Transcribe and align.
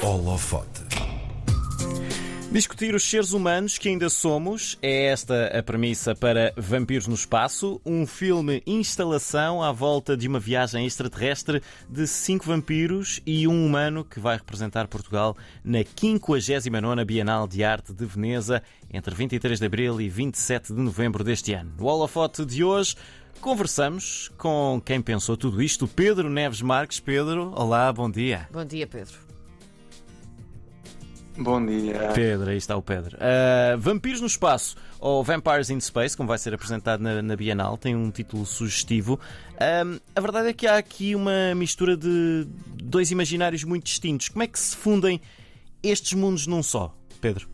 Holofote. 0.00 0.84
Discutir 2.52 2.94
os 2.94 3.02
seres 3.02 3.32
humanos 3.32 3.78
que 3.78 3.88
ainda 3.88 4.08
somos 4.08 4.78
é 4.80 5.06
esta 5.06 5.46
a 5.46 5.62
premissa 5.62 6.14
para 6.14 6.54
Vampiros 6.56 7.08
no 7.08 7.14
Espaço, 7.14 7.80
um 7.84 8.06
filme 8.06 8.62
instalação 8.64 9.60
à 9.60 9.72
volta 9.72 10.16
de 10.16 10.28
uma 10.28 10.38
viagem 10.38 10.86
extraterrestre 10.86 11.60
de 11.90 12.06
cinco 12.06 12.46
vampiros 12.46 13.20
e 13.26 13.48
um 13.48 13.66
humano 13.66 14.04
que 14.04 14.20
vai 14.20 14.36
representar 14.36 14.86
Portugal 14.86 15.36
na 15.64 15.80
59ª 15.80 17.04
Bienal 17.04 17.48
de 17.48 17.64
Arte 17.64 17.92
de 17.92 18.06
Veneza 18.06 18.62
entre 18.92 19.14
23 19.14 19.58
de 19.58 19.66
abril 19.66 20.00
e 20.00 20.08
27 20.08 20.72
de 20.72 20.80
novembro 20.80 21.24
deste 21.24 21.52
ano. 21.52 21.72
No 21.76 21.86
holofote 21.86 22.46
de 22.46 22.62
hoje 22.62 22.94
conversamos 23.40 24.30
com 24.38 24.80
quem 24.82 25.02
pensou 25.02 25.36
tudo 25.36 25.60
isto, 25.60 25.88
Pedro 25.88 26.30
Neves 26.30 26.62
Marques. 26.62 27.00
Pedro, 27.00 27.52
olá, 27.56 27.92
bom 27.92 28.08
dia. 28.08 28.48
Bom 28.52 28.64
dia, 28.64 28.86
Pedro. 28.86 29.27
Bom 31.40 31.64
dia. 31.64 32.10
Pedro, 32.14 32.50
aí 32.50 32.56
está 32.56 32.76
o 32.76 32.82
Pedro. 32.82 33.16
Uh, 33.16 33.78
Vampiros 33.78 34.20
no 34.20 34.26
Espaço, 34.26 34.76
ou 34.98 35.22
Vampires 35.22 35.70
in 35.70 35.78
Space, 35.78 36.16
como 36.16 36.28
vai 36.28 36.36
ser 36.36 36.52
apresentado 36.52 37.00
na, 37.00 37.22
na 37.22 37.36
Bienal, 37.36 37.78
tem 37.78 37.94
um 37.94 38.10
título 38.10 38.44
sugestivo. 38.44 39.20
Uh, 39.52 40.00
a 40.16 40.20
verdade 40.20 40.48
é 40.48 40.52
que 40.52 40.66
há 40.66 40.76
aqui 40.76 41.14
uma 41.14 41.54
mistura 41.54 41.96
de 41.96 42.44
dois 42.82 43.12
imaginários 43.12 43.62
muito 43.62 43.84
distintos. 43.84 44.28
Como 44.28 44.42
é 44.42 44.48
que 44.48 44.58
se 44.58 44.74
fundem 44.74 45.20
estes 45.80 46.12
mundos 46.14 46.48
num 46.48 46.60
só, 46.62 46.92
Pedro? 47.20 47.48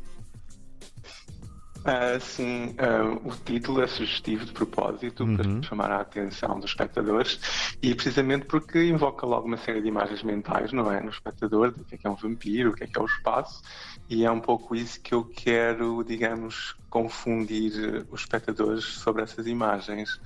Uh, 1.85 2.19
sim, 2.19 2.75
uh, 2.81 3.29
o 3.29 3.37
título 3.45 3.83
é 3.83 3.87
sugestivo 3.87 4.47
de 4.47 4.53
propósito 4.53 5.23
uhum. 5.23 5.37
para 5.37 5.63
chamar 5.63 5.91
a 5.91 6.01
atenção 6.01 6.59
dos 6.59 6.71
espectadores 6.71 7.77
e 7.83 7.95
precisamente 7.95 8.47
porque 8.47 8.85
invoca 8.85 9.27
logo 9.27 9.47
uma 9.47 9.59
série 9.59 9.83
de 9.83 9.89
imagens 9.89 10.23
mentais, 10.23 10.73
não 10.73 10.91
é? 10.91 11.03
No 11.03 11.11
espectador, 11.11 11.73
do 11.73 11.85
que 11.85 11.97
é, 11.97 11.99
que 11.99 12.07
é 12.07 12.11
um 12.11 12.15
vampiro, 12.15 12.71
o 12.71 12.73
que 12.73 12.85
é 12.85 12.87
que 12.87 12.99
é 12.99 13.03
o 13.03 13.05
espaço, 13.05 13.63
e 14.09 14.25
é 14.25 14.31
um 14.31 14.41
pouco 14.41 14.75
isso 14.75 14.99
que 14.99 15.15
eu 15.15 15.25
quero, 15.25 16.03
digamos, 16.03 16.75
confundir 16.89 18.07
os 18.11 18.23
espectadores 18.23 18.85
sobre 18.85 19.23
essas 19.23 19.47
imagens. 19.47 20.19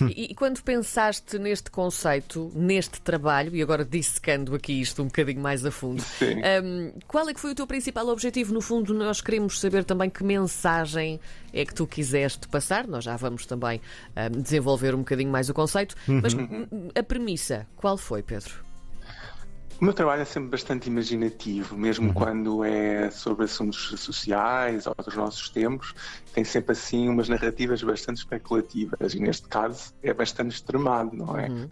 E, 0.00 0.30
e, 0.30 0.34
quando 0.34 0.62
pensaste 0.62 1.38
neste 1.38 1.70
conceito, 1.70 2.50
neste 2.54 3.00
trabalho, 3.00 3.54
e 3.54 3.60
agora 3.60 3.84
dissecando 3.84 4.54
aqui 4.54 4.80
isto 4.80 5.02
um 5.02 5.06
bocadinho 5.06 5.40
mais 5.40 5.64
a 5.64 5.70
fundo, 5.70 6.02
um, 6.64 6.92
qual 7.06 7.28
é 7.28 7.34
que 7.34 7.40
foi 7.40 7.52
o 7.52 7.54
teu 7.54 7.66
principal 7.66 8.08
objetivo? 8.08 8.54
No 8.54 8.60
fundo, 8.60 8.94
nós 8.94 9.20
queremos 9.20 9.60
saber 9.60 9.84
também 9.84 10.08
que 10.08 10.24
mensagem 10.24 11.20
é 11.52 11.64
que 11.64 11.74
tu 11.74 11.86
quiseste 11.86 12.48
passar. 12.48 12.86
Nós 12.86 13.04
já 13.04 13.16
vamos 13.16 13.44
também 13.44 13.80
um, 14.16 14.40
desenvolver 14.40 14.94
um 14.94 14.98
bocadinho 14.98 15.30
mais 15.30 15.50
o 15.50 15.54
conceito, 15.54 15.94
mas 16.06 16.32
uhum. 16.32 16.88
a 16.94 17.02
premissa, 17.02 17.66
qual 17.76 17.98
foi, 17.98 18.22
Pedro? 18.22 18.69
O 19.80 19.84
meu 19.84 19.94
trabalho 19.94 20.20
é 20.20 20.24
sempre 20.26 20.50
bastante 20.50 20.88
imaginativo, 20.88 21.74
mesmo 21.74 22.08
uhum. 22.08 22.12
quando 22.12 22.64
é 22.64 23.10
sobre 23.10 23.46
assuntos 23.46 23.94
sociais 23.98 24.86
ou 24.86 24.94
dos 25.02 25.16
nossos 25.16 25.48
tempos, 25.48 25.94
tem 26.34 26.44
sempre 26.44 26.72
assim 26.72 27.08
umas 27.08 27.30
narrativas 27.30 27.82
bastante 27.82 28.18
especulativas 28.18 29.14
e 29.14 29.20
neste 29.20 29.48
caso 29.48 29.94
é 30.02 30.12
bastante 30.12 30.54
extremado, 30.54 31.16
não 31.16 31.38
é? 31.38 31.48
Uhum. 31.48 31.68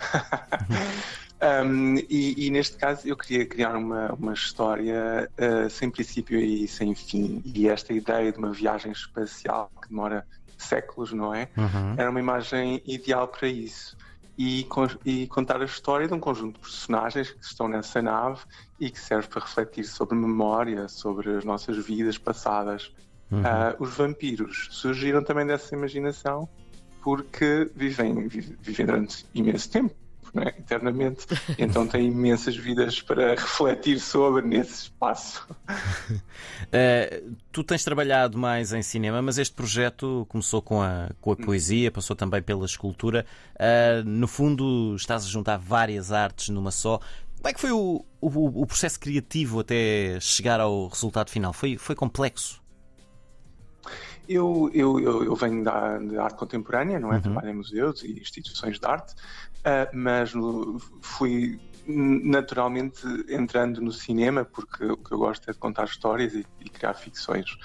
um, 1.67 1.97
e, 2.09 2.47
e, 2.47 2.51
neste 2.51 2.79
caso 2.79 3.07
eu 3.07 3.15
queria 3.15 3.45
criar 3.45 3.77
uma, 3.77 4.11
uma 4.15 4.33
história 4.33 5.31
uh, 5.37 5.69
sem 5.69 5.91
princípio 5.91 6.41
e 6.41 6.67
sem 6.67 6.95
fim 6.95 7.43
e 7.45 7.69
esta 7.69 7.93
ideia 7.93 8.33
de 8.33 8.39
uma 8.39 8.53
viagem 8.53 8.91
espacial 8.91 9.71
que 9.83 9.91
demora 9.91 10.27
séculos, 10.57 11.13
não 11.13 11.35
é? 11.35 11.47
Uhum. 11.59 11.95
Era 11.99 12.09
uma 12.09 12.21
imagem 12.21 12.83
ideal 12.87 13.29
para 13.29 13.49
isso 13.49 13.99
e, 14.39 14.67
e, 15.05 15.27
contar 15.27 15.61
a 15.61 15.65
história 15.65 16.07
de 16.07 16.15
um 16.15 16.21
conjunto 16.21 16.55
de 16.55 16.61
personagens 16.61 17.33
que 17.33 17.45
estão 17.45 17.67
nessa 17.67 18.01
nave 18.01 18.41
e 18.79 18.89
que 18.89 19.01
serve 19.01 19.27
para 19.27 19.43
refletir 19.43 19.85
sobre 19.85 20.17
memória, 20.17 20.87
sobre 20.87 21.37
as 21.37 21.45
nossas 21.45 21.77
vidas 21.85 22.17
passadas. 22.17 22.93
Uhum. 23.33 23.41
Uh, 23.41 23.83
os 23.83 23.95
vampiros 23.97 24.69
surgiram 24.71 25.25
também 25.25 25.45
dessa 25.45 25.75
imaginação 25.75 26.49
porque 27.03 27.69
vivem, 27.75 28.29
vivem 28.29 28.87
durante 28.87 29.27
imenso 29.35 29.71
tempo 29.71 29.95
é? 30.37 30.49
eternamente. 30.49 31.27
Então 31.59 31.87
tem 31.87 32.07
imensas 32.07 32.57
vidas 32.57 33.01
para 33.01 33.31
refletir 33.31 34.01
sobre 34.01 34.43
nesse 34.47 34.85
espaço. 34.85 35.47
Uh, 35.69 37.35
tu 37.53 37.65
tens 37.65 37.85
trabalhado 37.85 38.39
mais 38.39 38.73
em 38.73 38.83
cinema, 38.83 39.21
mas 39.23 39.39
este 39.39 39.55
projeto 39.55 40.27
começou 40.29 40.61
com 40.63 40.83
a, 40.83 41.11
com 41.21 41.31
a 41.31 41.35
hum. 41.35 41.37
poesia, 41.37 41.91
passou 41.91 42.15
também 42.15 42.43
pela 42.43 42.67
escultura. 42.67 43.25
Uh, 43.55 44.05
no 44.05 44.29
fundo, 44.29 44.95
estás 44.97 45.25
a 45.25 45.29
juntar 45.29 45.57
várias 45.57 46.13
artes 46.13 46.49
numa 46.49 46.71
só. 46.71 46.99
Como 47.37 47.49
é 47.49 47.53
que 47.53 47.61
foi 47.61 47.71
o, 47.71 48.05
o, 48.21 48.63
o 48.63 48.67
processo 48.67 48.99
criativo 48.99 49.61
até 49.61 50.19
chegar 50.21 50.61
ao 50.61 50.89
resultado 50.89 51.31
final? 51.31 51.53
Foi, 51.53 51.77
foi 51.77 51.95
complexo? 51.95 52.61
Eu, 54.29 54.71
eu, 54.75 55.01
eu, 55.01 55.25
eu 55.25 55.35
venho 55.35 55.65
da, 55.65 55.99
da, 55.99 56.25
arte 56.25 56.37
contemporânea, 56.37 57.01
não 57.01 57.13
é? 57.13 57.17
Uhum. 57.17 57.23
Trabalho 57.23 57.49
em 57.49 57.55
museus 57.55 58.03
e 58.03 58.21
instituições 58.21 58.79
de 58.79 58.87
arte, 58.87 59.15
uh, 59.15 59.89
mas 59.95 60.33
fui 61.01 61.59
naturalmente 61.89 63.01
entrando 63.29 63.81
no 63.81 63.91
cinema, 63.91 64.45
porque 64.45 64.85
o 64.85 64.97
que 64.97 65.13
eu 65.13 65.19
gosto 65.19 65.49
é 65.49 65.53
de 65.53 65.59
contar 65.59 65.85
histórias 65.85 66.35
e, 66.35 66.47
e 66.61 66.69
criar 66.69 66.93
ficções. 66.93 67.57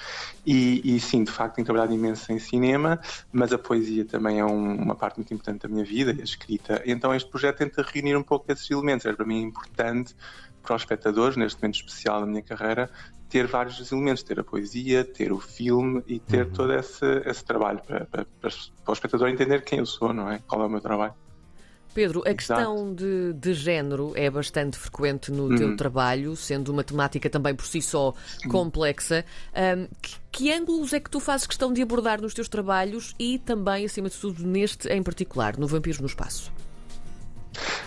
E, 0.46 0.96
e, 0.96 1.00
sim, 1.00 1.26
de 1.26 1.32
facto, 1.32 1.56
tenho 1.56 1.66
trabalhado 1.66 1.94
imenso 1.94 2.32
em 2.32 2.40
cinema, 2.40 3.00
mas 3.34 3.52
a 3.52 3.58
poesia 3.58 4.06
também 4.06 4.40
é 4.40 4.46
um, 4.46 4.76
uma 4.76 4.96
parte 4.96 5.18
muito 5.18 5.34
importante 5.34 5.64
da 5.64 5.68
minha 5.68 5.84
vida, 5.84 6.12
a 6.12 6.24
escrita. 6.24 6.82
Então 6.86 7.14
este 7.14 7.30
projeto 7.30 7.58
tenta 7.58 7.82
reunir 7.82 8.16
um 8.16 8.24
pouco 8.24 8.50
esses 8.52 8.70
elementos. 8.72 9.06
É 9.06 9.12
para 9.12 9.26
mim 9.26 9.42
importante 9.42 10.16
para 10.62 10.76
os 10.76 10.82
espectadores, 10.82 11.36
neste 11.36 11.62
momento 11.62 11.76
especial 11.76 12.22
da 12.22 12.26
minha 12.26 12.42
carreira, 12.42 12.90
ter 13.34 13.48
vários 13.48 13.92
elementos, 13.92 14.22
ter 14.22 14.40
a 14.40 14.44
poesia, 14.44 15.04
ter 15.04 15.32
o 15.32 15.40
filme 15.40 16.04
e 16.08 16.20
ter 16.20 16.46
uhum. 16.46 16.52
todo 16.52 16.74
esse, 16.74 17.04
esse 17.26 17.44
trabalho 17.44 17.82
para, 17.82 18.06
para, 18.06 18.28
para, 18.40 18.52
o 18.86 18.94
espectador 18.94 19.28
entender 19.28 19.64
quem 19.64 19.80
eu 19.80 19.88
sou, 19.88 20.14
não 20.14 20.30
é? 20.30 20.40
Qual 20.48 20.62
é 20.62 20.68
o 20.68 20.70
meu 20.70 20.80
trabalho. 20.80 21.16
Pedro, 21.96 22.22
a 22.24 22.30
Exato. 22.30 22.38
questão 22.38 22.94
de, 22.94 23.34
de 23.34 23.54
género 23.56 24.14
é 24.16 24.30
bastante 24.30 24.78
frequente 24.78 25.32
no 25.32 25.48
uhum. 25.48 25.56
teu 25.56 25.76
trabalho, 25.76 26.36
sendo 26.36 26.72
uma 26.72 26.84
temática 26.84 27.28
também 27.28 27.56
por 27.56 27.66
si 27.66 27.82
só 27.82 28.14
complexa. 28.52 29.26
Um, 29.56 29.88
que, 30.00 30.16
que, 30.32 30.54
ângulos 30.54 30.94
é 30.94 31.00
que 31.00 31.10
tu 31.10 31.20
fazes 31.20 31.48
questão 31.48 31.74
de 31.74 31.82
abordar 31.82 32.22
nos 32.22 32.36
teus 32.36 32.48
trabalhos 32.48 33.16
e 33.18 33.40
também, 33.40 33.86
acima 33.86 34.10
de 34.10 34.18
tudo, 34.18 34.46
neste 34.46 34.88
em 34.90 35.02
particular, 35.02 35.58
no 35.58 35.66
Vampiros 35.66 36.00
no 36.00 36.06
Espaço? 36.06 36.52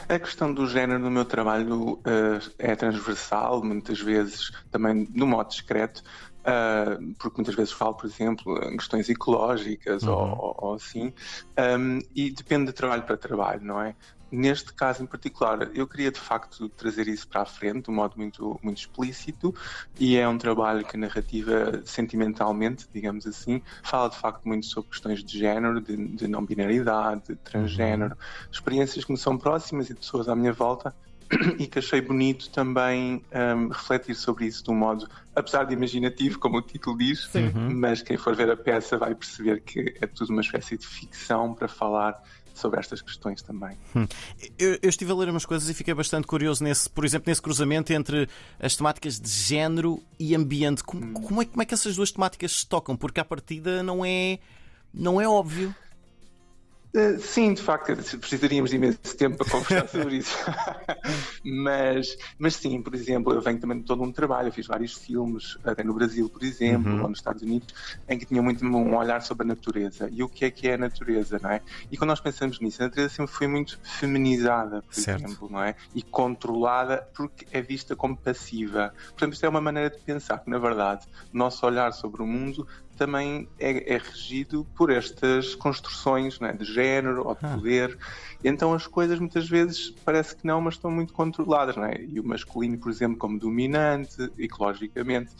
A 0.09 0.19
questão 0.21 0.55
do 0.55 0.69
género 0.69 1.01
no 1.01 1.11
meu 1.11 1.25
trabalho 1.25 1.95
uh, 1.95 2.53
é 2.59 2.77
transversal, 2.77 3.63
muitas 3.65 4.01
vezes 4.01 4.53
também 4.71 5.09
no 5.13 5.27
modo 5.27 5.49
discreto, 5.49 6.01
uh, 6.43 7.15
porque 7.19 7.39
muitas 7.39 7.57
vezes 7.57 7.73
falo, 7.73 7.95
por 7.95 8.07
exemplo, 8.07 8.57
em 8.71 8.77
questões 8.77 9.09
ecológicas 9.09 10.05
uhum. 10.05 10.13
ou, 10.13 10.57
ou, 10.59 10.75
assim, 10.75 11.13
um, 11.59 11.99
e 12.15 12.31
depende 12.31 12.67
de 12.67 12.73
trabalho 12.73 13.03
para 13.03 13.17
trabalho, 13.17 13.63
não 13.65 13.81
é? 13.81 13.97
Neste 14.31 14.73
caso 14.73 15.03
em 15.03 15.07
particular, 15.07 15.71
eu 15.75 15.87
queria 15.87 16.11
de 16.11 16.19
facto 16.19 16.69
trazer 16.69 17.07
isso 17.07 17.29
para 17.29 17.43
a 17.43 17.45
frente 17.45 17.85
de 17.85 17.91
um 17.91 17.95
modo 17.95 18.15
muito, 18.17 18.59
muito 18.63 18.79
explícito 18.79 19.55
e 19.99 20.17
é 20.17 20.29
um 20.29 20.37
trabalho 20.37 20.85
que 20.85 20.97
narrativa, 20.97 21.81
sentimentalmente, 21.85 22.87
digamos 22.93 23.27
assim, 23.27 23.63
fala 23.83 24.09
de 24.11 24.17
facto 24.17 24.43
muito 24.45 24.67
sobre 24.67 24.91
questões 24.91 25.23
de 25.23 25.39
género, 25.39 25.81
de, 25.81 25.97
de 25.97 26.27
não-binaridade, 26.27 27.23
de 27.29 27.37
transgénero, 27.37 28.15
uhum. 28.15 28.49
experiências 28.51 29.05
que 29.05 29.13
me 29.13 29.19
são 29.19 29.39
próximas 29.39 29.89
e 29.91 29.95
de 29.95 30.01
pessoas 30.01 30.29
à 30.29 30.35
minha 30.35 30.53
volta 30.53 30.95
e 31.59 31.67
que 31.67 31.79
achei 31.79 32.01
bonito 32.01 32.51
também 32.51 33.23
um, 33.35 33.69
refletir 33.69 34.15
sobre 34.15 34.47
isso 34.47 34.63
de 34.63 34.71
um 34.71 34.75
modo, 34.75 35.09
apesar 35.35 35.65
de 35.65 35.75
imaginativo, 35.75 36.39
como 36.39 36.59
o 36.59 36.63
título 36.63 36.97
diz, 36.97 37.33
uhum. 37.35 37.75
mas 37.75 38.03
quem 38.03 38.17
for 38.17 38.35
ver 38.35 38.51
a 38.51 38.57
peça 38.57 38.97
vai 38.97 39.15
perceber 39.15 39.61
que 39.61 39.95
é 40.01 40.07
tudo 40.07 40.33
uma 40.33 40.41
espécie 40.41 40.77
de 40.77 40.87
ficção 40.87 41.55
para 41.55 41.69
falar 41.69 42.23
sobre 42.55 42.81
estas 42.81 43.03
questões 43.03 43.43
também. 43.43 43.77
Hum. 43.95 44.07
Eu, 44.59 44.79
eu, 44.83 44.89
estive 44.89 45.13
a 45.13 45.15
ler 45.15 45.29
umas 45.29 45.45
coisas 45.45 45.69
e 45.69 45.75
fiquei 45.75 45.93
bastante 45.93 46.27
curioso 46.27 46.65
nesse, 46.65 46.89
por 46.89 47.05
exemplo, 47.05 47.29
nesse 47.29 47.43
cruzamento 47.43 47.93
entre 47.93 48.29
as 48.59 48.75
temáticas 48.75 49.21
de 49.21 49.29
género 49.29 50.03
e 50.19 50.35
ambiente. 50.35 50.83
Como, 50.83 51.05
hum. 51.05 51.13
como, 51.13 51.43
é, 51.43 51.45
como 51.45 51.63
é 51.63 51.67
que 51.67 51.75
essas 51.75 51.97
duas 51.97 52.11
temáticas 52.11 52.53
se 52.53 52.67
tocam? 52.67 52.97
Porque 52.97 53.21
à 53.21 53.25
partida 53.25 53.83
não 53.83 54.05
é, 54.05 54.39
não 54.93 55.21
é 55.21 55.29
óbvio. 55.29 55.75
Eh, 56.97 57.19
sim, 57.19 57.53
de 57.53 57.61
facto, 57.61 57.95
precisaríamos 58.19 58.71
de 58.71 58.77
imenso 58.77 58.99
tempo 59.19 59.37
para 59.37 59.51
conversar 59.51 59.87
sobre 59.87 60.17
isso. 60.17 60.35
mas, 61.45 62.17
mas 62.39 62.57
sim, 62.57 62.81
por 62.81 62.95
exemplo, 62.95 63.35
eu 63.35 63.43
venho 63.43 63.61
também 63.61 63.79
de 63.79 63.85
todo 63.85 64.03
um 64.03 64.11
trabalho, 64.11 64.49
eu 64.49 64.53
fiz 64.53 64.67
vários 64.67 64.95
filmes, 64.95 65.59
até 65.63 65.85
no 65.85 65.93
Brasil, 65.93 66.27
por 66.31 66.43
exemplo, 66.43 66.91
uhum. 66.91 67.03
ou 67.03 67.09
nos 67.11 67.19
Estados 67.19 67.43
Unidos, 67.43 67.75
em 68.09 68.19
que 68.19 68.25
tinha 68.25 68.41
muito 68.41 68.65
um 68.65 68.97
olhar 68.97 69.21
sobre 69.21 69.45
a 69.45 69.49
natureza 69.49 70.09
e 70.11 70.23
o 70.23 70.29
que 70.29 70.47
é 70.47 70.51
que 70.51 70.69
é 70.69 70.75
a 70.75 70.79
natureza, 70.79 71.39
não 71.43 71.51
é? 71.51 71.61
E 71.93 71.99
quando 71.99 72.09
nós 72.09 72.21
pensamos 72.21 72.61
nisso, 72.61 72.83
a 72.83 72.87
natureza 72.87 73.11
sempre 73.11 73.33
foi 73.33 73.47
muito 73.47 73.79
feminizada, 73.83 74.81
por 74.81 74.95
certo. 74.95 75.23
exemplo, 75.23 75.49
não 75.51 75.63
é? 75.63 75.75
E 75.95 76.01
controlada 76.01 77.07
porque 77.15 77.47
é 77.53 77.61
vista 77.61 77.95
como 77.95 78.17
passiva. 78.17 78.95
Portanto, 79.09 79.35
isto 79.35 79.45
é 79.45 79.49
uma 79.51 79.61
maneira 79.61 79.91
de 79.91 79.99
pensar 79.99 80.39
que, 80.39 80.49
na 80.49 80.59
verdade, 80.59 81.07
o 81.31 81.37
nosso 81.37 81.67
olhar 81.67 81.93
sobre 81.93 82.23
o 82.23 82.27
mundo 82.27 82.67
também 82.97 83.49
é, 83.59 83.95
é 83.95 83.99
regido 83.99 84.67
por 84.75 84.91
estas 84.91 85.55
construções 85.55 86.41
né, 86.41 86.53
de 86.53 86.65
género 86.65 87.27
ou 87.27 87.35
de 87.35 87.45
ah. 87.45 87.55
poder. 87.55 87.99
Então 88.43 88.73
as 88.73 88.87
coisas 88.87 89.19
muitas 89.19 89.49
vezes 89.49 89.91
parece 90.05 90.35
que 90.37 90.47
não, 90.47 90.61
mas 90.61 90.75
estão 90.75 90.91
muito 90.91 91.13
controladas. 91.13 91.77
Né? 91.77 91.95
E 92.09 92.19
o 92.19 92.25
masculino, 92.25 92.79
por 92.79 92.91
exemplo, 92.91 93.19
como 93.19 93.39
dominante, 93.39 94.31
ecologicamente. 94.39 95.33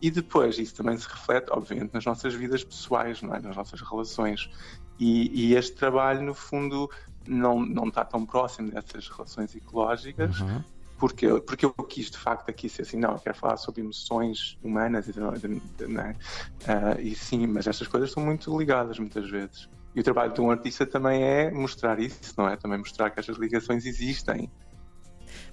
E 0.00 0.10
depois 0.10 0.58
isso 0.58 0.74
também 0.74 0.96
se 0.96 1.06
reflete, 1.06 1.48
obviamente, 1.50 1.92
nas 1.92 2.04
nossas 2.04 2.32
vidas 2.32 2.64
pessoais, 2.64 3.20
não 3.20 3.34
é? 3.34 3.40
nas 3.40 3.54
nossas 3.54 3.80
relações. 3.82 4.50
E, 4.98 5.48
e, 5.48 5.54
este 5.54 5.76
trabalho, 5.76 6.22
no 6.22 6.34
fundo, 6.34 6.90
não, 7.26 7.60
não 7.60 7.88
está 7.88 8.04
tão 8.04 8.24
próximo 8.24 8.70
dessas 8.70 9.08
relações 9.08 9.54
ecológicas. 9.54 10.40
Uhum. 10.40 10.62
Porque, 11.00 11.26
porque 11.40 11.64
eu 11.64 11.72
quis 11.72 12.10
de 12.10 12.18
facto 12.18 12.50
aqui 12.50 12.68
ser 12.68 12.82
assim, 12.82 12.98
não, 12.98 13.12
eu 13.12 13.18
quero 13.18 13.34
falar 13.34 13.56
sobre 13.56 13.80
emoções 13.80 14.58
humanas 14.62 15.08
e, 15.08 15.12
uh, 15.12 17.00
e 17.00 17.14
sim, 17.14 17.46
mas 17.46 17.66
estas 17.66 17.88
coisas 17.88 18.10
estão 18.10 18.22
muito 18.22 18.56
ligadas 18.56 18.98
muitas 18.98 19.28
vezes. 19.30 19.66
E 19.94 20.00
o 20.00 20.04
trabalho 20.04 20.32
de 20.32 20.40
um 20.42 20.50
artista 20.50 20.86
também 20.86 21.22
é 21.24 21.50
mostrar 21.50 21.98
isso, 21.98 22.34
não 22.36 22.46
é? 22.48 22.56
Também 22.56 22.78
mostrar 22.78 23.10
que 23.10 23.18
estas 23.18 23.38
ligações 23.38 23.86
existem 23.86 24.50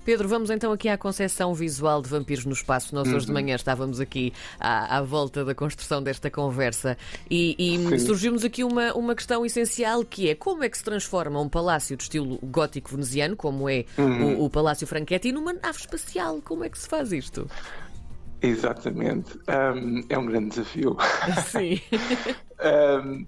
Pedro, 0.06 0.28
vamos 0.28 0.50
então 0.50 0.72
aqui 0.72 0.90
à 0.90 0.98
concepção 0.98 1.54
visual 1.54 2.02
de 2.02 2.10
Vampiros 2.10 2.46
no 2.46 2.54
Espaço. 2.54 2.94
Nós 2.96 3.08
hoje 3.08 3.26
de 3.26 3.32
uhum. 3.32 3.34
manhã 3.34 3.56
estávamos 3.56 4.00
aqui 4.00 4.34
à, 4.60 4.98
à 4.98 5.02
volta 5.02 5.44
da 5.44 5.54
construção 5.54 6.02
desta 6.02 6.30
conversa 6.30 6.98
e, 7.30 7.56
e 7.58 8.00
surgiu-nos 8.00 8.44
aqui 8.44 8.64
uma, 8.64 8.94
uma 8.94 9.16
questão 9.16 9.46
essencial 9.46 10.04
que 10.04 10.30
é 10.30 10.36
como 10.36 10.64
é 10.64 10.70
que 10.70 10.78
se 10.78 10.84
transforma 10.84 11.40
um 11.42 11.50
palácio 11.50 11.98
de 11.98 12.04
estilo 12.04 12.40
gótico 12.44 12.92
veneziano, 12.92 13.36
como 13.36 13.70
é 13.70 13.86
uhum. 13.98 14.38
o, 14.38 14.46
o 14.46 14.50
Palácio 14.50 14.88
Franchetti, 14.88 15.32
numa 15.32 15.54
nave 15.54 15.78
espacial? 15.78 16.42
Como 16.42 16.64
é 16.64 16.70
que 16.70 16.78
se 16.78 16.88
faz 16.88 17.12
isto? 17.12 17.50
Exatamente. 18.42 19.38
Um, 19.48 20.04
é 20.10 20.18
um 20.18 20.26
grande 20.26 20.50
desafio. 20.50 20.98
Sim. 21.50 21.82
um, 23.04 23.26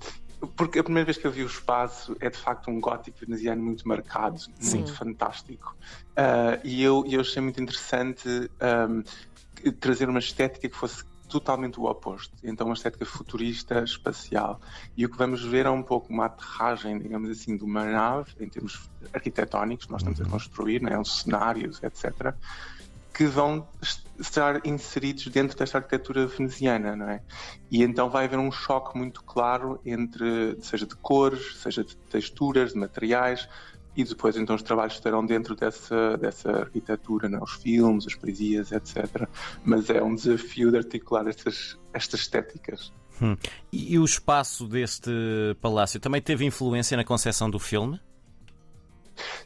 porque 0.55 0.79
a 0.79 0.83
primeira 0.83 1.05
vez 1.05 1.17
que 1.17 1.27
eu 1.27 1.31
vi 1.31 1.43
o 1.43 1.47
espaço 1.47 2.15
é 2.19 2.29
de 2.29 2.37
facto 2.37 2.69
um 2.69 2.79
gótico 2.79 3.17
veneziano 3.19 3.61
muito 3.61 3.87
marcado, 3.87 4.39
Sim. 4.59 4.77
muito 4.77 4.93
fantástico. 4.93 5.75
Uh, 6.11 6.59
e 6.63 6.81
eu, 6.83 7.03
eu 7.07 7.21
achei 7.21 7.41
muito 7.41 7.61
interessante 7.61 8.27
um, 8.29 9.71
trazer 9.79 10.07
uma 10.07 10.19
estética 10.19 10.69
que 10.69 10.75
fosse 10.75 11.03
totalmente 11.27 11.79
o 11.79 11.83
oposto. 11.83 12.33
Então, 12.43 12.67
uma 12.67 12.73
estética 12.73 13.05
futurista, 13.05 13.83
espacial. 13.83 14.59
E 14.97 15.05
o 15.05 15.09
que 15.09 15.17
vamos 15.17 15.43
ver 15.43 15.65
é 15.65 15.69
um 15.69 15.83
pouco 15.83 16.11
uma 16.11 16.25
aterragem, 16.25 16.97
digamos 16.97 17.29
assim, 17.29 17.55
de 17.55 17.63
uma 17.63 17.85
nave, 17.85 18.31
em 18.39 18.49
termos 18.49 18.89
arquitetónicos, 19.13 19.87
nós 19.87 20.01
estamos 20.01 20.19
a 20.19 20.23
uhum. 20.23 20.29
construir, 20.31 20.81
né, 20.81 20.97
os 20.97 21.21
cenários, 21.21 21.81
etc 21.83 22.33
que 23.19 23.25
vão 23.25 23.67
estar 24.17 24.65
inseridos 24.65 25.27
dentro 25.27 25.57
desta 25.57 25.79
arquitetura 25.79 26.25
veneziana, 26.25 26.95
não 26.95 27.09
é? 27.09 27.21
E 27.69 27.83
então 27.83 28.09
vai 28.09 28.23
haver 28.23 28.39
um 28.39 28.49
choque 28.49 28.97
muito 28.97 29.21
claro 29.25 29.77
entre, 29.85 30.55
seja 30.61 30.85
de 30.85 30.95
cores, 30.95 31.57
seja 31.57 31.83
de 31.83 31.97
texturas, 31.97 32.71
de 32.71 32.79
materiais, 32.79 33.49
e 33.93 34.05
depois 34.05 34.37
então 34.37 34.55
os 34.55 34.63
trabalhos 34.63 34.93
estarão 34.93 35.25
dentro 35.25 35.53
dessa, 35.53 36.17
dessa 36.17 36.49
arquitetura, 36.49 37.27
não? 37.27 37.39
É? 37.39 37.43
os 37.43 37.55
filmes, 37.55 38.07
as 38.07 38.15
poesias, 38.15 38.71
etc. 38.71 39.27
Mas 39.65 39.89
é 39.89 40.01
um 40.01 40.15
desafio 40.15 40.71
de 40.71 40.77
articular 40.77 41.27
estas, 41.27 41.77
estas 41.91 42.21
estéticas. 42.21 42.93
Hum. 43.21 43.35
E, 43.69 43.99
o 43.99 44.05
espaço 44.05 44.65
deste 44.65 45.11
palácio 45.59 45.99
também 45.99 46.21
teve 46.21 46.45
influência 46.45 46.95
na 46.95 47.03
concepção 47.03 47.49
do 47.49 47.59
filme? 47.59 47.99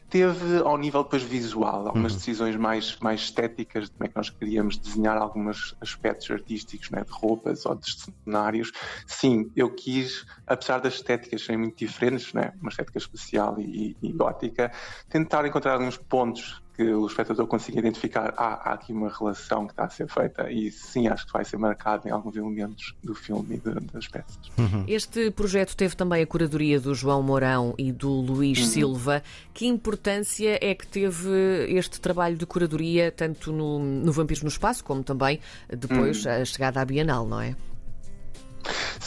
Teve 0.08 0.58
ao 0.58 0.76
nível 0.76 1.02
depois 1.02 1.22
visual, 1.22 1.86
algumas 1.86 2.12
uhum. 2.12 2.18
decisões 2.18 2.56
mais, 2.56 2.98
mais 3.00 3.20
estéticas 3.20 3.84
de 3.84 3.90
como 3.92 4.04
é 4.04 4.08
que 4.08 4.16
nós 4.16 4.30
queríamos 4.30 4.76
desenhar 4.78 5.16
alguns 5.16 5.74
aspectos 5.80 6.30
artísticos, 6.30 6.90
né, 6.90 7.02
de 7.02 7.12
roupas 7.12 7.66
ou 7.66 7.74
de 7.74 7.86
cenários. 8.24 8.72
Sim, 9.06 9.50
eu 9.56 9.74
quis, 9.74 10.24
apesar 10.46 10.78
das 10.78 10.94
estéticas 10.94 11.44
serem 11.44 11.60
muito 11.60 11.78
diferentes, 11.78 12.32
né, 12.32 12.52
uma 12.60 12.70
estética 12.70 12.98
espacial 12.98 13.56
e, 13.58 13.96
e 14.02 14.12
gótica, 14.12 14.72
tentar 15.08 15.46
encontrar 15.46 15.74
alguns 15.74 15.96
pontos 15.96 16.63
que 16.76 16.82
o 16.82 17.06
espectador 17.06 17.46
consiga 17.46 17.78
identificar 17.78 18.34
ah, 18.36 18.70
há 18.70 18.74
aqui 18.74 18.92
uma 18.92 19.08
relação 19.08 19.66
que 19.66 19.72
está 19.72 19.84
a 19.84 19.88
ser 19.88 20.08
feita 20.08 20.50
e 20.50 20.70
sim, 20.70 21.06
acho 21.06 21.26
que 21.26 21.32
vai 21.32 21.44
ser 21.44 21.56
marcado 21.56 22.08
em 22.08 22.10
alguns 22.10 22.36
elementos 22.36 22.94
do 23.02 23.14
filme 23.14 23.56
e 23.56 23.58
de, 23.58 23.80
das 23.92 24.08
peças. 24.08 24.38
Uhum. 24.58 24.84
Este 24.88 25.30
projeto 25.30 25.76
teve 25.76 25.94
também 25.94 26.22
a 26.22 26.26
curadoria 26.26 26.80
do 26.80 26.94
João 26.94 27.22
Mourão 27.22 27.74
e 27.78 27.92
do 27.92 28.10
Luís 28.10 28.58
uhum. 28.58 28.66
Silva. 28.66 29.22
Que 29.52 29.66
importância 29.66 30.58
é 30.60 30.74
que 30.74 30.86
teve 30.86 31.30
este 31.68 32.00
trabalho 32.00 32.36
de 32.36 32.44
curadoria, 32.44 33.12
tanto 33.12 33.52
no, 33.52 33.78
no 33.78 34.12
Vampiros 34.12 34.42
no 34.42 34.48
Espaço, 34.48 34.82
como 34.82 35.04
também 35.04 35.38
depois 35.68 36.24
uhum. 36.24 36.32
a 36.32 36.44
chegada 36.44 36.80
à 36.80 36.84
Bienal, 36.84 37.26
não 37.26 37.40
é? 37.40 37.54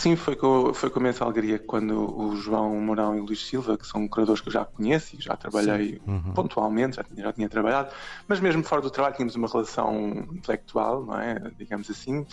Sim, 0.07 0.15
foi 0.15 0.37
com, 0.37 0.73
foi 0.73 0.89
com 0.89 1.01
a 1.01 1.25
alegria 1.25 1.59
quando 1.59 2.17
o 2.17 2.33
João 2.37 2.79
Mourão 2.79 3.17
e 3.17 3.19
o 3.19 3.25
Luís 3.25 3.45
Silva, 3.45 3.77
que 3.77 3.85
são 3.85 4.07
curadores 4.07 4.39
que 4.39 4.47
eu 4.47 4.53
já 4.53 4.63
conheço 4.63 5.17
e 5.17 5.21
já 5.21 5.35
trabalhei 5.35 5.99
uhum. 6.07 6.31
pontualmente, 6.33 6.95
já, 6.95 7.05
já, 7.17 7.33
tinha 7.33 7.49
trabalhado, 7.49 7.93
mas 8.25 8.39
mesmo 8.39 8.63
fora 8.63 8.81
do 8.81 8.89
trabalho 8.89 9.15
tínhamos 9.15 9.35
uma 9.35 9.49
relação 9.49 10.25
intelectual, 10.31 11.05
não 11.05 11.19
é? 11.19 11.51
Digamos 11.57 11.89
assim. 11.89 12.25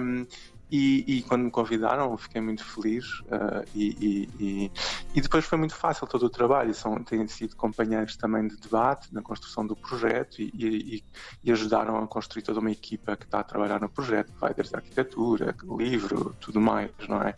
Um, 0.00 0.26
e, 0.70 1.18
e, 1.18 1.22
quando 1.22 1.44
me 1.44 1.50
convidaram, 1.50 2.16
fiquei 2.16 2.40
muito 2.40 2.64
feliz 2.64 3.20
uh, 3.20 3.64
e, 3.72 4.28
e, 4.40 4.72
e, 5.14 5.20
depois 5.20 5.44
foi 5.44 5.56
muito 5.58 5.74
fácil 5.74 6.06
todo 6.08 6.26
o 6.26 6.30
trabalho. 6.30 6.74
São, 6.74 7.02
têm 7.04 7.26
sido 7.28 7.54
companheiros 7.54 8.16
também 8.16 8.48
de 8.48 8.56
debate 8.56 9.14
na 9.14 9.22
construção 9.22 9.64
do 9.64 9.76
projeto 9.76 10.40
e, 10.40 11.04
ajudaram 11.48 12.02
a 12.02 12.06
construir 12.08 12.42
toda 12.42 12.58
uma 12.58 12.70
equipa 12.70 13.16
que 13.16 13.24
está 13.24 13.40
a 13.40 13.44
trabalhar 13.44 13.80
no 13.80 13.88
projeto, 13.88 14.32
vai 14.40 14.52
desde 14.52 14.74
a 14.74 14.78
arquitetura, 14.78 15.54
livro, 15.78 16.34
tudo 16.40 16.60
mais, 16.60 16.90
não 17.08 17.22
é? 17.22 17.34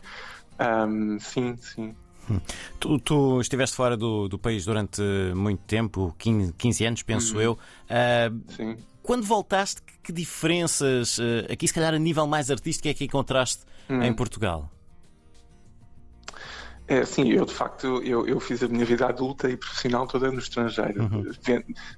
Um, 0.87 1.21
sim, 1.21 1.57
sim. 1.57 1.95
Tu, 2.79 2.99
tu, 3.01 3.41
estiveste 3.41 3.75
fora 3.75 3.97
do, 3.97 4.29
do, 4.29 4.39
país 4.39 4.65
durante 4.65 5.03
muito 5.35 5.63
tempo, 5.65 6.15
15, 6.19 6.53
15 6.53 6.85
anos, 6.85 7.03
penso 7.03 7.35
uhum. 7.37 7.43
eu. 7.43 7.53
Uh, 7.53 8.53
sim 8.53 8.77
quando 9.09 9.25
voltaste, 9.25 9.81
que 10.03 10.13
diferenças, 10.13 11.19
eh, 11.19 11.51
aqui 11.51 11.67
se 11.67 11.73
calhar 11.73 11.95
a 11.95 11.99
nível 11.99 12.27
mais 12.27 12.51
artístico, 12.51 12.89
é 12.89 12.93
que 12.93 13.07
encontraste 13.07 13.65
hum. 13.89 14.03
em 14.03 14.13
Portugal? 14.13 14.71
É, 16.87 17.07
sim, 17.07 17.33
eu 17.33 17.47
de 17.47 17.55
facto 17.55 17.87
eu, 18.03 18.27
eu, 18.27 18.39
fiz 18.39 18.63
a 18.63 18.69
minha 18.69 18.85
vida 18.85 19.07
adulta 19.07 19.49
e 19.49 19.57
profissional 19.57 20.07
toda 20.07 20.31
no 20.31 20.39
estrangeiro, 20.39 21.05
uhum. 21.05 21.25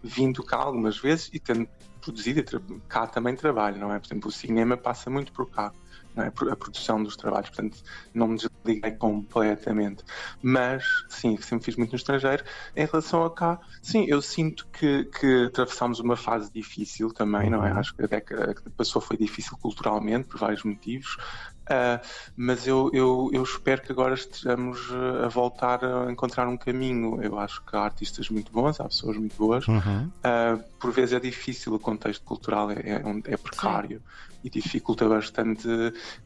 vindo 0.04 0.40
cá 0.44 0.58
algumas 0.58 0.98
vezes 0.98 1.30
e 1.32 1.40
tendo 1.40 1.68
produzido 2.00 2.38
e 2.38 2.80
cá 2.88 3.08
também 3.08 3.34
trabalho, 3.34 3.76
não 3.80 3.92
é? 3.92 3.98
Por 3.98 4.06
exemplo, 4.06 4.28
o 4.28 4.32
cinema 4.32 4.76
passa 4.76 5.10
muito 5.10 5.32
por 5.32 5.50
cá 5.50 5.72
é? 6.22 6.28
a 6.28 6.56
produção 6.56 7.02
dos 7.02 7.16
trabalhos, 7.16 7.50
portanto 7.50 7.78
não 8.14 8.28
me 8.28 8.36
desliguei 8.36 8.92
completamente. 8.92 10.04
Mas 10.42 10.84
sim, 11.08 11.36
sempre 11.38 11.64
fiz 11.66 11.76
muito 11.76 11.90
no 11.90 11.96
estrangeiro. 11.96 12.44
Em 12.74 12.86
relação 12.86 13.24
a 13.24 13.30
cá, 13.34 13.60
sim, 13.82 14.04
eu 14.08 14.20
sinto 14.22 14.66
que, 14.72 15.04
que 15.04 15.44
atravessámos 15.46 16.00
uma 16.00 16.16
fase 16.16 16.50
difícil 16.52 17.12
também, 17.12 17.50
não 17.50 17.64
é? 17.64 17.72
Uhum. 17.72 17.78
Acho 17.78 17.94
que 17.94 18.04
a 18.04 18.06
década 18.06 18.54
que 18.54 18.70
passou 18.70 19.00
foi 19.00 19.16
difícil 19.16 19.56
culturalmente, 19.58 20.28
por 20.28 20.38
vários 20.38 20.64
motivos. 20.64 21.16
Uh, 21.70 22.04
mas 22.36 22.66
eu, 22.66 22.90
eu, 22.92 23.30
eu 23.32 23.44
espero 23.44 23.80
que 23.82 23.92
agora 23.92 24.14
estejamos 24.14 24.80
a 25.24 25.28
voltar 25.28 25.84
a 25.84 26.10
encontrar 26.10 26.48
um 26.48 26.56
caminho. 26.56 27.22
Eu 27.22 27.38
acho 27.38 27.62
que 27.64 27.76
há 27.76 27.82
artistas 27.82 28.28
muito 28.28 28.50
bons, 28.50 28.80
há 28.80 28.84
pessoas 28.84 29.16
muito 29.16 29.36
boas. 29.36 29.68
Uhum. 29.68 30.06
Uh, 30.06 30.62
por 30.80 30.90
vezes 30.90 31.14
é 31.14 31.20
difícil, 31.20 31.72
o 31.72 31.78
contexto 31.78 32.24
cultural 32.24 32.72
é, 32.72 32.74
é, 32.74 33.02
é 33.32 33.36
precário 33.36 33.98
Sim. 34.00 34.38
e 34.42 34.50
dificulta 34.50 35.08
bastante 35.08 35.68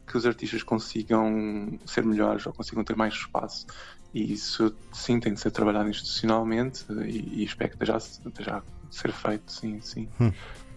que 0.07 0.17
os 0.17 0.25
artistas 0.25 0.63
consigam 0.63 1.77
ser 1.85 2.03
melhores 2.03 2.45
ou 2.47 2.53
consigam 2.53 2.83
ter 2.83 2.95
mais 2.95 3.13
espaço. 3.13 3.67
E 4.11 4.33
isso, 4.33 4.73
sim, 4.93 5.19
tem 5.19 5.33
de 5.33 5.39
ser 5.41 5.51
trabalhado 5.51 5.89
institucionalmente 5.89 6.85
e, 7.05 7.41
e 7.41 7.43
espero 7.43 7.71
que 7.71 7.83
esteja, 7.83 7.97
esteja 7.97 8.57
a 8.57 8.63
ser 8.89 9.11
feito, 9.11 9.51
sim, 9.51 9.79
sim. 9.81 10.07
Hum. 10.19 10.31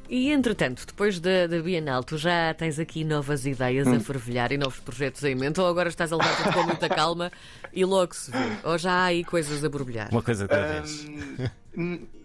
E 0.08 0.32
entretanto, 0.32 0.86
depois 0.86 1.20
da, 1.20 1.46
da, 1.46 1.60
Bienal, 1.60 2.02
tu 2.02 2.16
já 2.16 2.54
tens 2.54 2.78
aqui 2.78 3.04
novas 3.04 3.44
ideias 3.44 3.86
hum. 3.86 3.96
a 3.96 4.00
fervilhar 4.00 4.50
e 4.52 4.56
novos 4.56 4.80
projetos 4.80 5.22
em 5.22 5.34
mente? 5.34 5.60
Ou 5.60 5.66
agora 5.66 5.90
estás 5.90 6.10
a 6.10 6.16
levar 6.16 6.34
tudo 6.36 6.52
com 6.54 6.62
muita 6.62 6.88
calma 6.88 7.30
e 7.74 7.84
logo 7.84 8.14
se 8.14 8.30
vê? 8.30 8.38
Ou 8.64 8.78
já 8.78 8.92
há 8.92 9.04
aí 9.04 9.22
coisas 9.22 9.62
a 9.62 9.68
borbulhar? 9.68 10.08
Uma 10.10 10.22
coisa 10.22 10.48
cada 10.48 10.80
vez. 10.80 11.04
Um, 11.04 11.48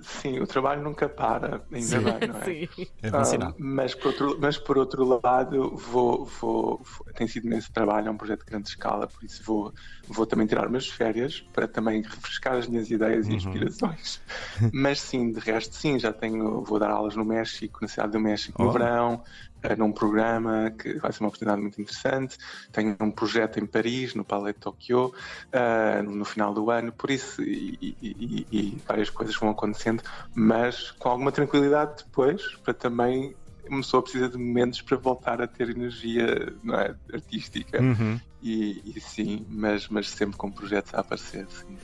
sim, 0.01 0.39
o 0.39 0.47
trabalho 0.47 0.81
nunca 0.81 1.07
para, 1.07 1.61
ainda 1.71 1.85
sim, 1.85 1.99
bem, 1.99 2.27
não 2.27 2.39
é? 2.39 2.43
Sim. 2.43 2.87
É 3.01 3.23
sinal. 3.23 3.55
mas, 3.57 3.93
por 3.93 4.07
outro, 4.07 4.37
mas 4.39 4.57
por 4.57 4.77
outro 4.77 5.21
lado, 5.23 5.75
vou, 5.77 6.25
vou, 6.25 6.81
vou, 6.81 7.05
tem 7.15 7.27
sido 7.27 7.47
nesse 7.47 7.71
trabalho, 7.71 8.07
é 8.07 8.11
um 8.11 8.17
projeto 8.17 8.39
de 8.39 8.45
grande 8.45 8.69
escala, 8.69 9.07
por 9.07 9.23
isso 9.23 9.43
vou, 9.43 9.73
vou 10.07 10.25
também 10.25 10.47
tirar 10.47 10.67
umas 10.67 10.87
férias 10.87 11.41
para 11.53 11.67
também 11.67 12.01
refrescar 12.01 12.55
as 12.55 12.67
minhas 12.67 12.89
ideias 12.89 13.27
uhum. 13.27 13.33
e 13.33 13.35
inspirações. 13.35 14.21
mas 14.73 14.99
sim, 14.99 15.31
de 15.31 15.39
resto, 15.39 15.75
sim, 15.75 15.99
já 15.99 16.11
tenho, 16.11 16.63
vou 16.63 16.79
dar 16.79 16.89
aulas 16.89 17.15
no 17.15 17.23
México, 17.25 17.79
na 17.81 17.87
cidade 17.87 18.11
do 18.13 18.19
México 18.19 18.61
oh. 18.61 18.65
no 18.65 18.71
verão, 18.71 19.23
uh, 19.63 19.77
num 19.77 19.91
programa 19.91 20.71
que 20.71 20.95
vai 20.95 21.11
ser 21.11 21.21
uma 21.21 21.29
oportunidade 21.29 21.61
muito 21.61 21.81
interessante. 21.81 22.37
Tenho 22.71 22.95
um 22.99 23.11
projeto 23.11 23.59
em 23.59 23.65
Paris, 23.65 24.13
no 24.13 24.23
Palais 24.23 24.53
de 24.55 24.61
Tokyo, 24.61 25.07
uh, 25.07 26.03
no 26.03 26.25
final 26.25 26.53
do 26.53 26.69
ano, 26.69 26.91
por 26.91 27.09
isso, 27.09 27.41
e, 27.41 27.95
e, 28.01 28.47
e, 28.51 28.81
várias 28.87 29.09
coisas 29.09 29.35
vão 29.43 29.51
acontecendo, 29.51 30.03
mas 30.33 30.91
com 30.91 31.09
alguma 31.09 31.31
tranquilidade 31.31 32.03
depois, 32.03 32.41
para 32.63 32.73
também 32.73 33.35
uma 33.67 33.81
pessoa 33.81 34.03
precisa 34.03 34.29
de 34.29 34.37
momentos 34.37 34.81
para 34.81 34.97
voltar 34.97 35.41
a 35.41 35.47
ter 35.47 35.69
energia 35.69 36.53
é, 36.71 36.95
artística. 37.13 37.81
Uhum. 37.81 38.19
E, 38.41 38.81
e, 38.93 38.99
sim, 38.99 39.45
mas, 39.49 39.87
mas 39.87 40.09
sempre 40.09 40.35
com 40.35 40.51
projetos 40.51 40.93
a 40.93 40.99
aparecer. 40.99 41.47
Sim. 41.47 41.77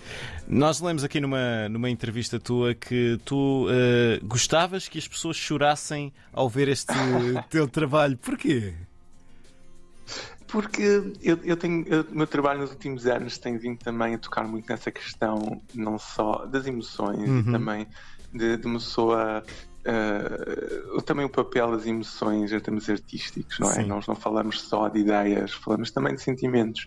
Nós 0.45 0.81
lemos 0.81 1.05
aqui 1.05 1.21
numa, 1.21 1.69
numa 1.69 1.89
entrevista 1.89 2.37
tua 2.37 2.75
que 2.75 3.17
tu 3.23 3.67
uh, 3.67 4.25
gostavas 4.25 4.89
que 4.89 4.99
as 4.99 5.07
pessoas 5.07 5.37
chorassem 5.37 6.11
ao 6.33 6.49
ver 6.49 6.67
este 6.67 6.93
teu 7.49 7.65
trabalho. 7.65 8.17
Porquê? 8.17 8.73
Porque 10.49 10.81
eu, 11.21 11.39
eu 11.43 11.55
tenho, 11.55 11.85
o 12.11 12.15
meu 12.15 12.27
trabalho 12.27 12.61
nos 12.61 12.71
últimos 12.71 13.05
anos 13.05 13.37
tem 13.37 13.57
vindo 13.57 13.77
também 13.77 14.15
a 14.15 14.17
tocar 14.17 14.47
muito 14.47 14.67
nessa 14.69 14.91
questão, 14.91 15.61
não 15.73 15.99
só 15.99 16.45
das 16.45 16.65
emoções 16.65 17.29
uhum. 17.29 17.39
e 17.39 17.43
também 17.43 17.87
de, 18.33 18.57
de 18.57 18.65
uma 18.65 18.79
pessoa 18.79 19.43
Uh, 19.79 21.01
também 21.03 21.25
o 21.25 21.29
papel 21.29 21.71
das 21.71 21.85
emoções 21.85 22.51
em 22.51 22.59
termos 22.59 22.89
artísticos, 22.89 23.57
não 23.59 23.71
é? 23.71 23.75
Sim. 23.75 23.85
Nós 23.85 24.05
não 24.07 24.13
falamos 24.13 24.61
só 24.61 24.89
de 24.89 24.99
ideias, 24.99 25.53
falamos 25.53 25.89
também 25.89 26.13
de 26.13 26.21
sentimentos. 26.21 26.85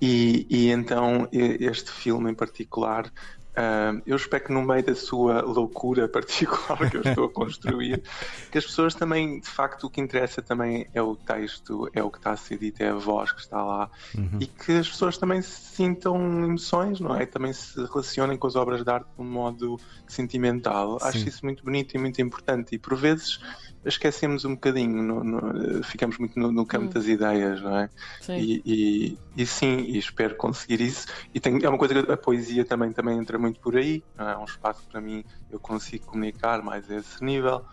E, 0.00 0.46
e 0.48 0.70
então 0.70 1.28
este 1.30 1.90
filme 1.90 2.30
em 2.30 2.34
particular 2.34 3.12
Uh, 3.52 4.00
eu 4.06 4.16
espero 4.16 4.44
que 4.44 4.52
no 4.52 4.62
meio 4.62 4.82
da 4.82 4.94
sua 4.94 5.42
loucura 5.42 6.08
particular 6.08 6.90
que 6.90 6.96
eu 6.96 7.02
estou 7.02 7.26
a 7.26 7.28
construir, 7.28 8.02
que 8.50 8.56
as 8.56 8.64
pessoas 8.64 8.94
também, 8.94 9.40
de 9.40 9.48
facto, 9.48 9.84
o 9.84 9.90
que 9.90 10.00
interessa 10.00 10.40
também 10.40 10.88
é 10.94 11.02
o 11.02 11.14
texto, 11.14 11.86
é 11.92 12.02
o 12.02 12.10
que 12.10 12.16
está 12.16 12.30
a 12.32 12.36
ser 12.36 12.56
dito, 12.58 12.82
é 12.82 12.88
a 12.88 12.94
voz 12.94 13.30
que 13.30 13.40
está 13.40 13.62
lá 13.62 13.90
uhum. 14.16 14.38
e 14.40 14.46
que 14.46 14.72
as 14.72 14.88
pessoas 14.88 15.18
também 15.18 15.42
sintam 15.42 16.16
emoções, 16.44 16.98
não 16.98 17.14
é? 17.14 17.26
Também 17.26 17.52
se 17.52 17.78
relacionem 17.84 18.38
com 18.38 18.46
as 18.46 18.56
obras 18.56 18.82
de 18.82 18.90
arte 18.90 19.08
de 19.14 19.20
um 19.20 19.30
modo 19.30 19.78
sentimental. 20.08 20.98
Sim. 20.98 21.08
Acho 21.08 21.28
isso 21.28 21.44
muito 21.44 21.62
bonito 21.62 21.94
e 21.94 21.98
muito 21.98 22.22
importante 22.22 22.74
e 22.74 22.78
por 22.78 22.96
vezes 22.96 23.38
esquecemos 23.84 24.44
um 24.44 24.54
bocadinho, 24.54 25.02
no, 25.02 25.24
no, 25.24 25.84
ficamos 25.84 26.18
muito 26.18 26.38
no, 26.38 26.52
no 26.52 26.64
campo 26.64 26.86
hum. 26.86 26.90
das 26.90 27.06
ideias, 27.06 27.60
não 27.60 27.76
é? 27.76 27.90
Sim. 28.20 28.36
E, 28.38 28.62
e, 28.64 29.18
e, 29.36 29.46
sim, 29.46 29.78
e 29.80 29.98
espero 29.98 30.36
conseguir 30.36 30.80
isso. 30.80 31.06
E 31.34 31.40
é 31.64 31.68
uma 31.68 31.78
coisa 31.78 32.02
que 32.02 32.12
a 32.12 32.16
poesia 32.16 32.64
também, 32.64 32.92
também 32.92 33.18
entra 33.18 33.38
muito 33.38 33.60
por 33.60 33.76
aí, 33.76 34.02
é? 34.18 34.32
é 34.32 34.36
um 34.36 34.44
espaço 34.44 34.82
para 34.90 35.00
mim, 35.00 35.24
eu 35.50 35.58
consigo 35.58 36.06
comunicar 36.06 36.62
mais 36.62 36.90
a 36.90 36.96
esse 36.96 37.22
nível. 37.24 37.64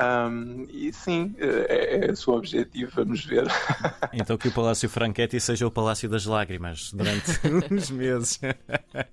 Um, 0.00 0.66
e 0.70 0.92
sim, 0.92 1.34
é, 1.38 2.06
é 2.06 2.10
o 2.10 2.16
seu 2.16 2.34
objetivo, 2.34 2.90
vamos 2.94 3.24
ver. 3.24 3.44
Então 4.12 4.36
que 4.36 4.48
o 4.48 4.52
Palácio 4.52 4.88
Franchetti 4.88 5.40
seja 5.40 5.66
o 5.66 5.70
Palácio 5.70 6.08
das 6.08 6.24
Lágrimas 6.24 6.92
durante 6.92 7.32
uns 7.70 7.90
meses. 7.90 8.40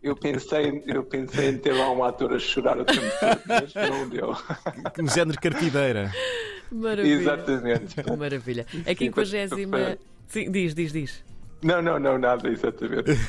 Eu 0.02 0.16
pensei, 0.16 0.84
eu 0.86 1.04
pensei 1.04 1.50
em 1.50 1.58
ter 1.58 1.74
lá 1.74 1.92
um 1.92 2.04
ator 2.04 2.34
a 2.34 2.40
chorar 2.40 2.80
o 2.80 2.86
tempo 2.86 3.08
todo, 3.20 3.42
mas 3.48 3.74
não 3.74 4.10
deu. 4.10 4.36
Um 5.00 5.08
género 5.08 5.40
carpideira. 5.40 6.12
Maravilha. 6.72 7.14
Exatamente. 7.14 7.96
Maravilha. 8.18 8.66
A 8.86 8.96
50. 9.56 10.00
Sim, 10.28 10.52
diz, 10.52 10.74
diz, 10.74 10.94
diz. 10.94 11.31
Não, 11.64 11.82
não, 11.82 12.00
não, 12.00 12.18
nada, 12.18 12.50
exatamente. 12.50 13.12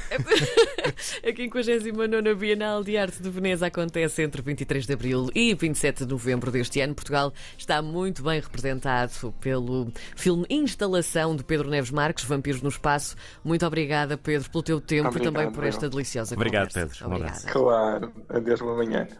a 1.23 1.63
59 1.63 2.35
Bienal 2.35 2.83
de 2.83 2.97
Arte 2.97 3.23
de 3.23 3.29
Veneza 3.29 3.67
acontece 3.67 4.23
entre 4.23 4.41
23 4.41 4.87
de 4.87 4.93
abril 4.93 5.29
e 5.35 5.55
27 5.55 6.05
de 6.07 6.11
novembro 6.11 6.51
deste 6.51 6.81
ano. 6.81 6.95
Portugal 6.95 7.33
está 7.59 7.83
muito 7.83 8.23
bem 8.23 8.41
representado 8.41 9.35
pelo 9.41 9.93
filme 10.17 10.47
Instalação 10.49 11.37
de 11.37 11.45
Pedro 11.45 11.69
Neves 11.69 11.91
Marques, 11.91 12.25
Vampiros 12.25 12.63
no 12.63 12.71
Espaço. 12.71 13.17
Muito 13.45 13.67
obrigada, 13.67 14.17
Pedro, 14.17 14.51
pelo 14.51 14.63
teu 14.63 14.81
tempo 14.81 15.09
Obrigado, 15.09 15.31
e 15.31 15.33
também 15.33 15.53
por 15.53 15.65
esta 15.65 15.89
deliciosa 15.89 16.35
Obrigado, 16.35 16.73
conversa. 16.73 17.05
Pedro. 17.05 17.15
Obrigada. 17.15 17.53
Claro, 17.53 18.13
adeus, 18.31 18.61
uma 18.63 18.77
manhã. 18.77 19.07